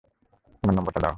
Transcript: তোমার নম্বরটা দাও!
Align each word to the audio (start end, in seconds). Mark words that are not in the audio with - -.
তোমার 0.63 0.75
নম্বরটা 0.77 0.99
দাও! 0.99 1.09